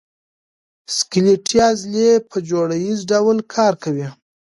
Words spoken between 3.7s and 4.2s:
کوي.